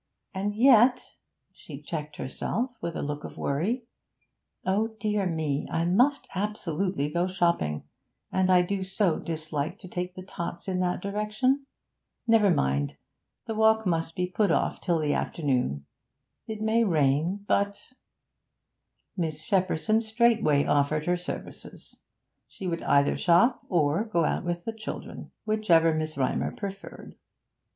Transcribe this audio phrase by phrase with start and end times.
[0.33, 1.17] And yet'
[1.51, 3.85] she checked herself, with a look of worry
[4.65, 5.67] 'oh, dear me!
[5.69, 7.83] I must absolutely go shopping,
[8.31, 11.67] and I do so dislike to take the tots in that direction.
[12.25, 12.97] Never mind;
[13.45, 15.85] the walk must be put off till the afternoon.
[16.47, 17.93] It may rain; but'
[19.15, 21.99] Miss Shepperson straightway offered her services;
[22.47, 26.17] she would either shop or go out with the children, whichever Mrs.
[26.17, 27.13] Rymer preferred.